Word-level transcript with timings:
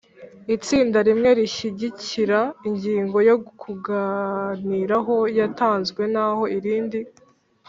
Itsinda 0.55 0.97
rimwe 1.07 1.29
rishyigikira 1.39 2.39
ingingo 2.67 3.17
yo 3.29 3.35
kuganiraho 3.61 5.15
yatanzwe 5.39 6.01
naho 6.13 6.43
irindi 6.57 6.99